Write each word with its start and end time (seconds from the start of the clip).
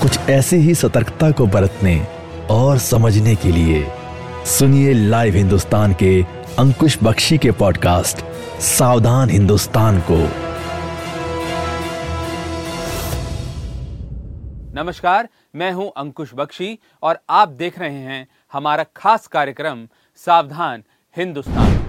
कुछ 0.00 0.18
ऐसे 0.18 0.56
ही 0.56 0.74
सतर्कता 0.74 1.30
को 1.30 1.46
बरतने 1.46 2.06
और 2.50 2.78
समझने 2.78 3.34
के 3.36 3.52
लिए 3.52 3.84
सुनिए 4.46 4.92
लाइव 4.94 5.34
हिंदुस्तान 5.34 5.92
के 5.92 6.22
अंकुश 6.58 6.98
बख्शी 7.02 7.38
के 7.38 7.50
पॉडकास्ट 7.50 8.24
सावधान 8.60 9.30
हिंदुस्तान 9.30 10.00
को। 10.10 10.18
नमस्कार, 14.74 15.28
मैं 15.56 15.72
हूँ 15.72 15.92
अंकुश 15.96 16.30
बख्शी 16.34 16.78
और 17.02 17.18
आप 17.30 17.48
देख 17.48 17.78
रहे 17.78 17.98
हैं 17.98 18.26
हमारा 18.52 18.84
खास 18.96 19.26
कार्यक्रम 19.26 19.86
सावधान 20.16 20.82
हिंदुस्तान। 21.16 21.81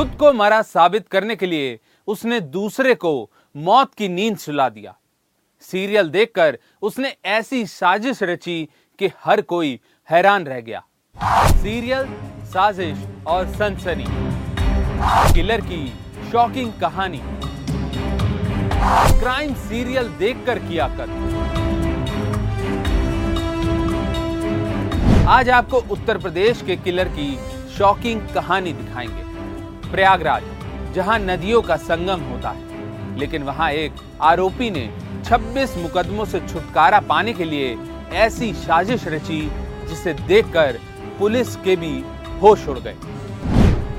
खुद 0.00 0.14
को 0.20 0.32
मरा 0.32 0.62
साबित 0.62 1.08
करने 1.08 1.36
के 1.36 1.46
लिए 1.46 1.80
उसने 2.06 2.40
दूसरे 2.40 2.94
को 2.94 3.30
मौत 3.56 3.94
की 3.94 4.08
नींद 4.08 4.36
सुला 4.36 4.68
दिया। 4.68 4.96
सीरियल 5.60 6.08
देखकर 6.08 6.58
उसने 6.82 7.16
ऐसी 7.24 7.66
साजिश 7.66 8.22
रची 8.22 8.68
कि 8.98 9.10
हर 9.24 9.40
कोई 9.40 9.80
हैरान 10.10 10.44
रह 10.44 10.60
गया। 10.60 10.84
सीरियल, 11.50 12.06
साजिश 12.46 12.98
और 13.26 13.46
सनसनी। 13.46 14.04
किलर 15.34 15.60
की 15.60 15.92
शॉकिंग 16.32 16.72
कहानी। 16.80 17.20
क्राइम 19.20 19.54
सीरियल 19.54 20.08
देखकर 20.08 20.58
किया 20.58 20.88
कर 20.88 21.10
आज 25.28 25.50
आपको 25.50 25.78
उत्तर 25.78 26.18
प्रदेश 26.18 26.62
के 26.62 26.76
किलर 26.76 27.08
की 27.08 27.36
शॉकिंग 27.78 28.28
कहानी 28.34 28.72
दिखाएँगे। 28.72 29.29
प्रयागराज, 29.90 30.42
जहाँ 30.94 31.18
नदियों 31.18 31.62
का 31.62 31.76
संगम 31.76 32.20
होता 32.20 32.50
है। 32.50 33.18
लेकिन 33.18 33.42
वहाँ 33.42 33.70
एक 33.70 33.92
आरोपी 34.22 34.70
ने 34.70 34.88
26 35.24 35.76
मुकदमों 35.76 36.24
से 36.24 36.40
छुटकारा 36.40 37.00
पाने 37.00 37.32
के 37.32 37.44
लिए 37.44 37.76
ऐसी 38.12 38.52
साजिश 38.54 39.06
रची, 39.08 39.40
जिसे 39.88 40.14
देखकर 40.14 40.78
पुलिस 41.18 41.56
के 41.56 41.76
भी 41.76 41.92
होश 42.42 42.68
उड़ 42.68 42.78
गए। 42.78 42.96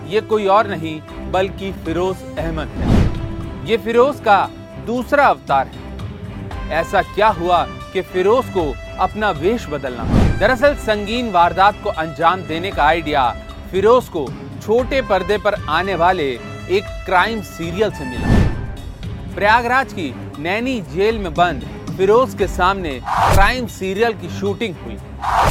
ये 0.08 0.22
कोई 0.22 0.48
और 0.48 0.68
नहीं, 0.68 1.00
बल्कि 1.32 1.72
फिरोज 1.86 2.38
अहमद 2.40 2.68
है। 2.68 3.70
ये 3.70 3.78
फिरोज 3.78 4.20
का 4.20 4.50
दूसरा 4.86 5.26
अवतार 5.26 5.68
है। 5.68 6.70
ऐसा 6.72 7.02
क्या 7.02 7.28
हुआ 7.28 7.64
कि 7.94 8.02
फिरोज 8.02 8.46
को 8.48 8.72
अपना 9.00 9.30
वेश 9.32 9.68
बदलना 9.68 10.04
दरअसल 10.40 10.76
संगीन 10.76 11.32
वारदात 11.32 11.82
को 11.84 11.90
अंजाम 11.90 12.42
देने 12.42 12.72
का 12.72 12.84
आइडिया 12.84 13.30
फिरोज 13.72 14.08
को 14.08 14.26
छोटे 14.62 15.02
पर्दे 15.02 15.38
पर 15.38 15.54
आने 15.70 15.94
वाले 15.96 16.24
एक 16.72 16.84
क्राइम 17.06 17.42
सीरियल 17.44 17.92
से 17.92 18.06
मिला। 18.06 19.36
प्रयागराज 19.36 19.94
की 19.94 20.14
नैनी 20.40 20.80
जेल 20.90 21.18
में 21.20 21.34
बंद 21.34 21.64
फिरोज 21.98 22.34
के 22.34 22.48
सामने 22.48 23.00
क्राइम 23.06 23.68
सीरियल 23.70 24.14
की 24.14 24.30
शूटिंग 24.30 24.76
हुई 24.76 24.98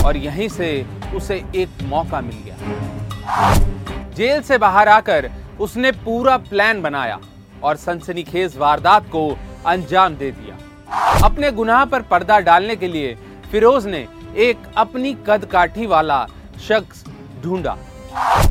और 0.04 0.16
यहीं 0.16 0.48
से 0.48 0.70
उसे 1.14 1.42
एक 1.56 1.82
मौका 1.84 2.20
मिल 2.20 2.36
गया। 2.44 2.56
जेल 4.16 4.42
से 4.42 4.58
बाहर 4.58 4.88
आकर 4.88 5.30
उसने 5.60 5.92
पूरा 5.98 6.36
प्लान 6.38 6.82
बनाया 6.82 7.18
और 7.62 7.76
सनसनीखेज 7.76 8.56
वारदात 8.56 9.08
को 9.08 9.28
अंजाम 9.66 10.14
दे 10.14 10.30
दिया। 10.30 11.24
अपने 11.24 11.50
गुनाह 11.52 11.84
पर 11.84 12.02
पर्दा 12.02 12.38
डालने 12.40 12.76
के 12.76 12.88
लिए 12.88 13.16
फिरोज 13.50 13.86
ने 13.86 14.06
एक 14.38 14.72
अपनी 14.76 15.16
कद 15.28 15.44
काठी 15.52 15.86
वाला 15.86 16.26
शख्स 16.68 17.04
ढूंढा। 17.44 17.76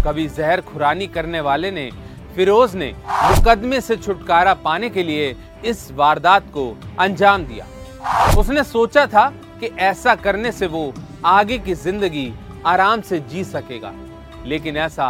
कभी 0.04 0.28
जहर 0.28 0.62
खुरानी 0.64 1.08
करने 1.08 1.40
वाले 1.42 1.72
ने, 1.72 1.90
फिरोज 2.36 2.76
ने 2.76 2.94
मुकदमे 3.06 3.82
से 3.82 3.96
छुटकारा 3.98 4.54
पाने 4.56 4.90
के 4.90 5.04
लिए 5.04 5.36
इस 5.66 5.92
वारदात 5.92 6.44
को 6.54 6.66
अंजाम 7.00 7.46
दिया। 7.46 7.66
उसने 8.40 8.64
सोचा 8.64 9.06
था 9.08 9.30
कि 9.60 9.68
ऐसा 9.82 10.16
करने 10.18 10.52
से 10.52 10.68
वो 10.68 10.94
आगे 11.28 11.58
की 11.60 11.74
ज़िंदगी 11.76 12.32
आराम 12.66 13.02
से 13.02 13.20
जी 13.22 13.44
सकेगा, 13.46 13.92
लेकिन 14.46 14.78
ऐसा 14.78 15.08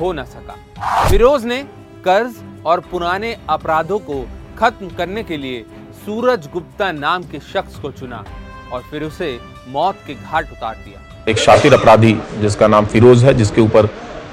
हो 0.00 0.12
न 0.12 0.24
सका। 0.26 1.08
फिरोज 1.08 1.44
ने 1.44 1.62
कर्ज 2.04 2.34
और 2.66 2.80
पुराने 2.90 3.36
अपराधों 3.50 3.98
को 4.00 4.24
खत्म 4.58 4.88
करने 4.90 5.22
के 5.22 5.36
लिए 5.36 5.64
सूरज 6.04 6.48
गुप्ता 6.52 6.90
नाम 6.92 7.22
के 7.22 7.40
शख्स 7.42 7.78
को 7.78 7.90
चुना 7.92 8.24
और 8.72 8.82
फिर 8.82 9.02
उसे 9.02 9.38
मौत 9.68 9.98
के 10.06 10.14
घाट 10.14 10.52
उतार 10.52 10.76
दिया। 10.76 11.00
एक 11.26 11.38
शातिर 11.38 11.74
अपराधी 11.74 12.12
जिसका 12.40 12.66
नाम 12.66 12.86
फिरोज 12.86 13.22
है, 13.24 13.32
जिसके 13.34 13.60
ऊपर 13.60 13.86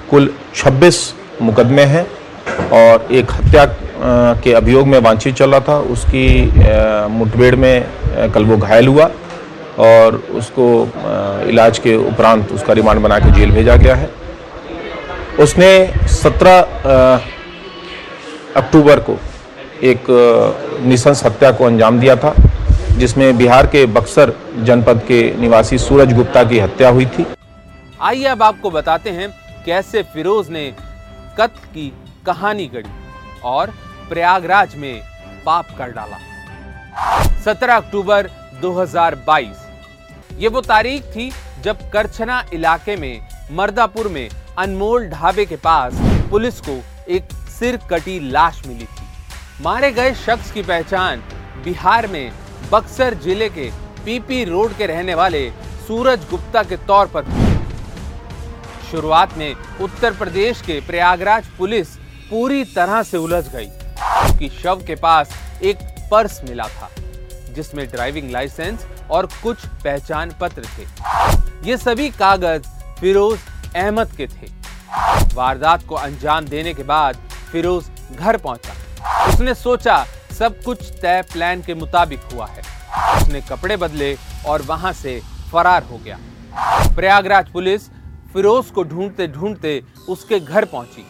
कुल 0.09 0.29
26 0.55 0.97
मुकदमे 1.41 1.83
हैं 1.83 2.05
और 2.71 3.07
एक 3.11 3.31
हत्या 3.31 3.65
के 4.43 4.51
अभियोग 4.53 4.87
में 4.87 4.97
वांछित 4.99 5.35
चल 5.35 5.51
रहा 5.51 5.59
था। 5.67 5.77
उसकी 5.93 6.27
मुठभेड़ 7.11 7.55
में 7.55 8.31
कल 8.33 8.45
वो 8.45 8.57
घायल 8.57 8.87
हुआ 8.87 9.09
और 9.79 10.15
उसको 10.35 10.67
इलाज 11.49 11.79
के 11.79 11.95
उपरांत 11.97 12.51
उसका 12.51 12.73
रिमांड 12.73 13.01
बना 13.01 13.19
के 13.19 13.31
जेल 13.39 13.51
भेजा 13.51 13.75
गया 13.75 13.95
है। 13.95 14.09
उसने 15.39 15.71
17 16.13 16.59
अक्टूबर 18.55 18.99
को 19.09 19.17
एक 19.83 20.05
निशंस 20.85 21.25
हत्या 21.25 21.51
को 21.51 21.65
अंजाम 21.65 21.99
दिया 21.99 22.15
था। 22.15 22.35
जिसमें 22.93 23.37
बिहार 23.37 23.67
के 23.67 23.85
बक्सर 23.93 24.33
जनपद 24.57 25.01
के 25.07 25.21
निवासी 25.37 25.77
सूरज 25.77 26.13
गुप्ता 26.13 26.43
की 26.43 26.59
हत्या 26.59 26.89
हुई 26.89 27.05
थी। 27.07 27.25
आइए 28.01 28.25
अब 28.25 28.43
आपको 28.43 28.69
बताते 28.71 29.09
हैं 29.09 29.29
कैसे 29.65 30.03
फिरोज 30.03 30.49
ने 30.49 30.65
कत्ल 31.37 31.71
की 31.73 31.91
कहानी 32.25 32.65
गढ़ी 32.67 33.41
और 33.43 33.73
प्रयागराज 34.09 34.75
में 34.75 35.01
पाप 35.45 35.67
कर 35.77 35.91
डाला। 35.91 36.17
17 37.43 37.75
अक्टूबर 37.75 38.29
2022 38.61 40.39
ये 40.39 40.47
वो 40.47 40.61
तारीख 40.61 41.03
थी 41.05 41.31
जब 41.63 41.89
करछना 41.91 42.43
इलाके 42.53 42.95
में 42.95 43.27
मर्दापुर 43.51 44.07
में 44.07 44.29
अनमोल 44.57 45.07
ढाबे 45.09 45.45
के 45.45 45.55
पास 45.55 45.99
पुलिस 46.29 46.59
को 46.61 46.79
एक 47.09 47.33
सिर 47.49 47.79
कटी 47.89 48.19
लाश 48.31 48.61
मिली 48.67 48.85
थी। 48.85 49.63
मारे 49.63 49.91
गए 49.91 50.13
शख्स 50.15 50.51
की 50.51 50.61
पहचान 50.63 51.23
बिहार 51.65 52.07
में 52.07 52.31
बक्सर 52.71 53.13
ज़िले 53.23 53.49
के 53.49 53.69
पीपी 54.05 54.43
रोड 54.45 54.73
के 54.77 54.85
रहने 54.87 55.15
वाले 55.15 55.49
सूरज 55.87 56.29
गुप्ता 56.29 56.63
के 56.63 56.77
तौर 56.87 57.07
पर 57.15 57.25
शुरुआत 58.91 59.37
में 59.37 59.53
उत्तर 59.81 60.13
प्रदेश 60.13 60.61
के 60.61 60.79
प्रयागराज 60.87 61.47
पुलिस 61.57 61.95
पूरी 62.29 62.63
तरह 62.65 63.01
से 63.03 63.17
उलझ 63.17 63.47
गई, 63.47 63.65
क्योंकि 63.65 64.49
शव 64.51 64.83
के 64.87 64.95
पास 64.95 65.33
एक 65.63 65.77
पर्स 66.11 66.41
मिला 66.43 66.67
था, 66.69 66.89
जिसमें 67.49 67.87
ड्राइविंग 67.87 68.31
लाइसेंस 68.31 68.85
और 69.11 69.25
कुछ 69.43 69.65
पहचान 69.83 70.33
पत्र 70.41 70.63
थे। 70.67 70.85
ये 71.69 71.77
सभी 71.77 72.09
कागज़ 72.11 72.67
फिरोज 72.99 73.39
अहमद 73.75 74.11
के 74.17 74.27
थे। 74.27 74.47
वारदात 75.35 75.85
को 75.87 75.95
अंजाम 75.95 76.45
देने 76.45 76.73
के 76.73 76.83
बाद 76.85 77.17
फिरोज 77.51 77.85
घर 78.15 78.37
पहुँचा। 78.37 79.29
उसने 79.29 79.53
सोचा 79.55 80.05
सब 80.33 80.61
कुछ 80.63 80.89
तय 81.01 81.21
प्लान 81.33 81.61
के 81.61 81.73
मुताबिक 81.75 82.19
हुआ 82.33 82.47
है। 82.47 82.61
उसने 83.17 83.41
कपड़े 83.41 83.77
बदले 83.77 84.15
और 84.47 84.61
वहाँ 84.61 84.93
से 84.93 85.19
फरार 85.51 85.83
हो 85.83 85.97
गया। 85.97 86.17
प्रयागराज 86.95 87.51
पुलिस 87.51 87.89
फिरोज 88.33 88.65
को 88.65 88.83
ढूंढते 88.83 89.27
ढूंढते 89.27 89.81
उसके 90.09 90.39
घर 90.39 90.65
पहुँची 90.65 91.05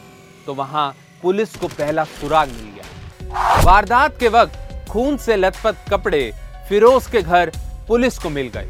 तो 0.45 0.53
वहाँ 0.53 0.93
पुलिस 1.23 1.55
को 1.55 1.67
पहला 1.69 2.03
सुराग 2.11 2.49
मिल 2.49 2.71
गया। 2.71 3.61
वारदात 3.63 4.17
के 4.19 4.27
वक्त 4.29 4.87
खून 4.89 5.17
से 5.17 5.35
लथपथ 5.35 5.89
कपड़े 5.89 6.31
फिरोज 6.69 7.07
के 7.07 7.21
घर 7.21 7.51
पुलिस 7.87 8.17
को 8.19 8.29
मिल 8.29 8.51
गए। 8.55 8.69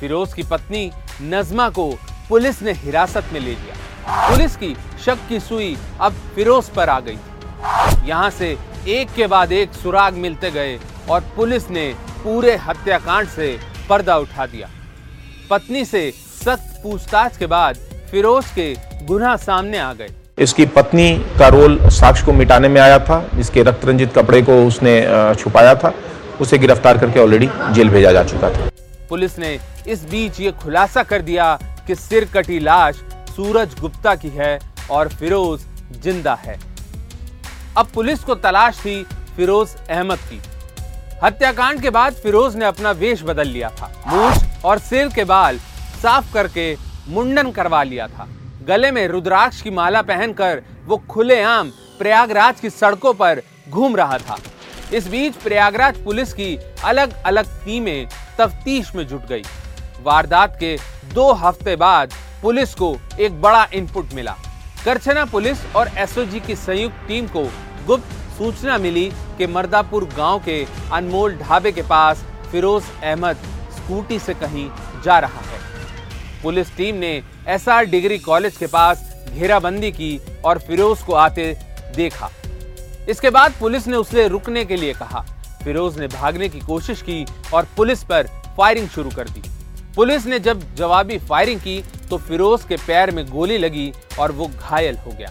फिरोज 0.00 0.32
की 0.32 0.42
पत्नी 0.42 0.90
नजमा 1.22 1.68
को 1.70 1.90
पुलिस 2.28 2.62
ने 2.62 2.72
हिरासत 2.74 3.28
में 3.32 3.40
ले 3.40 3.50
लिया। 3.50 4.28
पुलिस 4.28 4.56
की 4.56 4.74
शक 5.04 5.28
की 5.28 5.40
सुई 5.40 5.76
अब 6.00 6.12
फिरोज 6.34 6.68
पर 6.70 6.88
आ 6.88 6.98
गई 7.00 7.18
यहाँ 8.08 8.30
से 8.30 8.56
एक 8.86 9.08
के 9.16 9.26
बाद 9.26 9.52
एक 9.52 9.72
सुराग 9.74 10.14
मिलते 10.14 10.50
गए 10.50 10.78
और 11.10 11.20
पुलिस 11.36 11.68
ने 11.70 11.86
पूरे 12.22 12.54
हत्याकांड 12.58 13.28
से 13.28 13.46
पर्दा 13.88 14.16
उठा 14.16 14.46
दिया। 14.46 14.68
पत्नी 15.50 15.84
से 15.84 16.10
सख्त 16.10 16.80
पूछताछ 16.82 17.36
के 17.36 17.46
बाद 17.46 17.76
फिरोज 18.10 18.50
के 18.54 18.74
गुनाह 19.06 19.36
सामने 19.36 19.78
आ 19.78 19.92
गए। 19.92 20.08
इसकी 20.38 20.66
पत्नी 20.68 21.08
का 21.38 21.48
रोल 21.48 21.78
साक्ष्य 21.90 22.26
को 22.26 22.32
मिटाने 22.32 22.68
में 22.68 22.80
आया 22.80 22.98
था 23.00 23.18
जिसके 23.34 23.62
रक्त 23.62 23.84
रंजित 23.84 24.12
कपड़े 24.14 24.42
को 24.42 24.56
उसने 24.66 25.00
छुपाया 25.34 25.74
था। 25.74 25.94
उसे 26.40 26.58
गिरफ़्तार 26.58 26.98
करके 26.98 27.20
ऑलरेडी 27.20 27.48
जेल 27.74 27.90
भेजा 27.90 28.12
जा 28.12 28.24
चुका 28.24 28.50
था। 28.50 28.68
पुलिस 29.10 29.38
ने 29.38 29.58
इस 29.88 30.04
बीच 30.10 30.40
ये 30.40 30.52
खुलासा 30.62 31.02
कर 31.04 31.22
दिया 31.22 31.54
कि 31.86 31.94
सिर 31.94 32.28
कटी 32.34 32.58
लाश 32.60 33.02
सूरज 33.30 33.80
गुप्ता 33.80 34.14
की 34.16 34.28
है 34.36 34.58
और 34.90 35.08
फिरोज 35.10 35.60
ज़िंदा 36.02 36.38
है। 36.44 36.58
अब 37.76 37.86
पुलिस 37.94 38.22
को 38.24 38.34
तलाश 38.34 38.78
थी 38.78 39.02
फिरोज 39.36 39.68
अहमद 39.90 40.18
की। 40.22 40.40
हत्याकांड 41.22 41.80
के 41.82 41.90
बाद 41.90 42.12
फिरोज 42.14 42.56
ने 42.56 42.64
अपना 42.64 42.90
वेश 42.92 43.22
बदल 43.22 43.48
लिया 43.48 43.70
था। 43.70 43.90
मूछ 44.06 44.64
और 44.64 44.78
सिर 44.78 45.08
के 45.08 45.24
बाल 45.24 45.58
साफ़ 46.02 46.32
करके 46.34 46.74
मुंडन 47.08 47.50
करवा 47.50 47.82
लिया 47.82 48.06
था। 48.08 48.28
गले 48.68 48.90
में 48.90 49.06
रुद्राक्ष 49.08 49.60
की 49.62 49.70
माला 49.70 50.02
पहनकर 50.02 50.62
वो 50.86 50.96
खुलेआम 51.10 51.70
प्रयागराज 51.98 52.60
की 52.60 52.70
सड़कों 52.70 53.14
पर 53.14 53.42
घूम 53.68 53.96
रहा 53.96 54.18
था। 54.18 54.36
इस 54.92 55.08
बीच 55.08 55.34
प्रयागराज 55.34 56.02
पुलिस 56.04 56.32
की 56.32 56.56
अलग 56.84 57.22
अलग 57.22 57.46
टीमें 57.64 58.06
तफ्तीश 58.38 58.94
में 58.94 59.06
जुट 59.08 59.26
गई। 59.26 59.42
वारदात 60.02 60.56
के 60.60 60.76
दो 61.14 61.32
हफ़्ते 61.32 61.76
बाद 61.76 62.12
पुलिस 62.42 62.74
को 62.74 62.96
एक 63.20 63.40
बड़ा 63.40 63.66
इनपुट 63.74 64.14
मिला। 64.14 64.36
करछना 64.84 65.24
पुलिस 65.24 65.58
और 65.76 65.88
एसओजी 65.98 66.40
की 66.40 66.54
संयुक्त 66.56 67.06
टीम 67.08 67.26
को 67.26 67.42
गुप्त 67.86 68.12
सूचना 68.38 68.76
मिली 68.78 69.04
कि 69.38 69.46
मर्दापुर 69.46 70.04
गाँव 70.16 70.38
के 70.38 70.64
अनमोल 70.92 71.36
ढाबे 71.36 71.72
के 71.72 71.82
पास 71.82 72.24
फिरोज 72.50 72.82
अहमद 73.02 73.36
स्कूटी 73.76 74.18
से 74.18 74.34
कहीं 74.34 74.68
जा 75.04 75.18
रहा 75.18 75.40
है। 75.40 75.60
पुलिस 76.42 76.76
टीम 76.76 76.96
ने 76.96 77.12
एसआर 77.48 77.84
डिग्री 77.84 78.18
कॉलेज 78.18 78.56
के 78.56 78.66
पास 78.66 79.08
घेराबंदी 79.30 79.92
की 79.92 80.18
और 80.44 80.58
फिरोज 80.58 81.02
को 81.02 81.14
आते 81.14 81.52
देखा। 81.96 82.30
इसके 83.08 83.30
बाद 83.30 83.54
पुलिस 83.60 83.86
ने 83.86 83.96
उसे 83.96 84.28
रुकने 84.28 84.64
के 84.64 84.76
लिए 84.76 84.92
कहा। 84.92 85.24
फिरोज 85.64 85.98
ने 85.98 86.06
भागने 86.10 86.48
की 86.48 86.60
कोशिश 86.60 87.02
की 87.02 87.24
और 87.54 87.68
पुलिस 87.76 88.04
पर 88.04 88.28
फायरिंग 88.56 88.88
शुरू 88.88 89.10
कर 89.10 89.28
दी। 89.28 89.42
पुलिस 89.96 90.26
ने 90.26 90.38
जब 90.38 90.74
जवाबी 90.76 91.18
फायरिंग 91.18 91.60
की 91.60 91.82
तो 92.14 92.18
फिरोज 92.18 92.64
के 92.64 92.76
पैर 92.76 93.10
में 93.10 93.24
गोली 93.26 93.56
लगी 93.58 93.92
और 94.20 94.32
वो 94.32 94.46
घायल 94.48 94.96
हो 94.96 95.10
गया। 95.10 95.30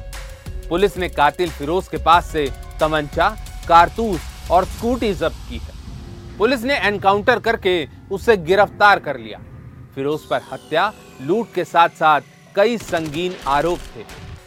पुलिस 0.70 0.98
ने 0.98 1.08
कातिल 1.10 1.50
फिरोज 1.50 1.88
के 1.88 1.98
पास 1.98 2.26
से 2.28 2.46
तमंचा, 2.80 3.28
कारतूस 3.68 4.22
और 4.52 4.66
स्कूटी 4.66 5.14
जब्त 5.14 5.38
की 5.50 5.58
है। 5.58 6.38
पुलिस 6.38 6.64
ने 6.64 6.78
एनकाउंटर 6.80 7.40
करके 7.40 7.76
उसे 8.12 8.36
गिरफ़्तार 8.40 9.00
कर 9.00 9.18
लिया। 9.18 9.40
फिरोज 9.96 10.26
पर 10.30 10.42
हत्या, 10.52 10.92
लूट 11.22 11.54
के 11.56 11.64
साथ 11.64 11.90
साथ 11.96 12.22
कई 12.56 12.78
संगीन 12.80 13.36
आरोप 13.48 13.80
थे 13.96 14.04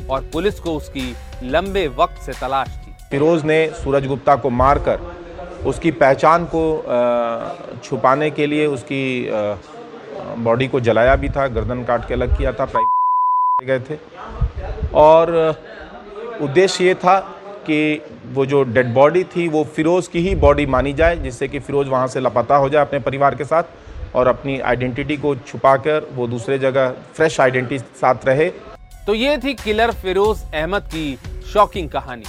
और 0.07 0.29
पुलिस 0.33 0.61
को 0.61 0.75
उसकी 0.77 1.15
लंबे 1.45 1.87
वक्त 1.97 2.21
से 2.23 2.33
तलाश 2.33 2.69
थी। 2.77 2.95
फिरोज 3.11 3.45
ने 3.45 3.67
सूरज 3.75 4.07
गुप्ता 4.07 4.37
को 4.37 4.51
मारकर 4.53 5.15
उसकी 5.67 5.91
पहचान 5.95 6.45
को 6.55 6.63
छुपाने 7.85 8.31
के 8.31 8.47
लिए 8.47 8.67
उसकी 8.69 9.05
बॉडी 10.39 10.69
को 10.69 10.81
जलाया 10.81 11.17
भी 11.17 11.29
था, 11.29 11.47
गर्दन 11.49 11.85
काट 11.85 12.09
के 12.09 12.15
अलग 12.15 12.37
किया 12.39 12.53
था, 12.53 12.65
प्राइवेट 12.65 13.67
गए 13.67 13.81
थे। 13.81 13.99
और, 14.95 15.33
उद्देश्य 16.43 16.85
ये 16.85 16.95
था 16.95 17.19
कि 17.67 18.03
वो 18.27 18.47
जो 18.47 18.63
डेड 18.63 18.93
बॉडी 18.95 19.25
थी, 19.25 19.49
वो 19.49 19.65
फिरोज़ 19.65 20.11
की 20.11 20.19
ही 20.19 20.35
बॉडी 20.35 20.67
मानी 20.67 20.93
जाए, 20.93 21.17
जिससे 21.17 21.49
कि 21.49 21.59
फिरोज़ 21.59 21.89
वहाँ 21.89 22.07
से 22.07 22.21
लापता 22.21 22.57
हो 22.57 22.69
जाए 22.69 22.83
अपने 22.83 22.99
परिवार 22.99 23.35
के 23.35 23.45
साथ 23.45 23.63
और 24.15 24.27
अपनी 24.27 24.59
आइडेंटिटी 24.61 25.17
को 25.17 25.35
छुपाकर 25.37 26.09
वो 26.13 26.27
दूसरे 26.27 26.59
जगह 26.59 26.95
फ्रेश 27.15 27.41
आइडेंटिटी 27.41 27.79
साथ 27.79 28.27
रहे। 28.27 28.51
तो 29.07 29.15
ये 29.15 29.37
थी 29.39 29.55
किलर 29.55 29.93
फिरोज 29.93 30.43
अहमद 30.55 30.83
की 30.83 31.19
शॉकिंग 31.53 31.91
कहानी। 31.91 32.25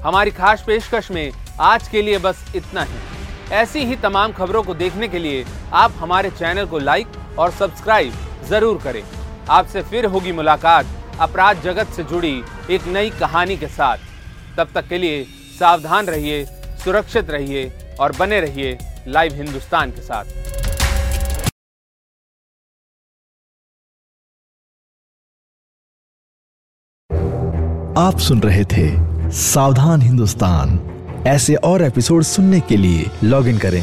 हमारी 0.00 0.30
खास 0.30 0.64
पेशकश 0.66 1.10
में 1.10 1.30
आज 1.60 1.88
के 1.88 2.02
लिए 2.02 2.18
बस 2.18 2.52
इतना 2.56 2.82
ही। 2.82 3.54
ऐसी 3.54 3.84
ही 3.84 3.96
तमाम 3.96 4.32
खबरों 4.32 4.62
को 4.62 4.74
देखने 4.74 5.08
के 5.08 5.18
लिए 5.18 5.44
आप 5.72 5.92
हमारे 5.96 6.30
चैनल 6.30 6.66
को 6.66 6.78
लाइक 6.78 7.06
और 7.38 7.50
सब्सक्राइब 7.50 8.12
ज़रूर 8.48 8.80
करें। 8.84 9.02
आपसे 9.50 9.82
फिर 9.82 10.06
होगी 10.06 10.32
मुलाकात 10.32 10.86
अपराध 11.20 11.62
जगत 11.62 11.92
से 11.92 12.04
जुड़ी 12.04 12.42
एक 12.70 12.86
नई 12.86 13.10
कहानी 13.10 13.56
के 13.56 13.68
साथ। 13.68 13.98
तब 14.56 14.68
तक 14.74 14.88
के 14.88 14.98
लिए 14.98 15.24
सावधान 15.58 16.06
रहिए, 16.06 16.44
सुरक्षित 16.84 17.30
रहिए 17.30 17.70
और 18.00 18.12
बने 18.12 18.40
रहिए 18.40 18.78
लाइव 19.08 19.34
हिंदुस्तान 19.34 19.90
के 19.90 20.00
साथ। 20.00 20.36
आप 27.98 28.18
सुन 28.18 28.40
रहे 28.40 28.64
थे 28.66 29.30
सावधान 29.32 30.02
हिंदुस्तान। 30.02 30.78
ऐसे 31.26 31.54
और 31.64 31.82
एपिसोड 31.82 32.22
सुनने 32.24 32.60
के 32.60 32.76
लिए 32.76 33.10
लॉग 33.24 33.48
इन 33.48 33.58
करें। 33.58 33.82